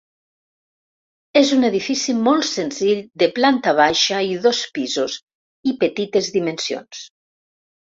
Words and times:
És 1.41 1.51
un 1.57 1.67
edifici 1.69 2.15
molt 2.29 2.47
senzill 2.53 3.03
de 3.25 3.29
planta 3.37 3.75
baixa 3.81 4.23
i 4.31 4.33
dos 4.47 4.65
pisos 4.79 5.21
i 5.73 5.77
petites 5.87 6.33
dimensions. 6.41 7.07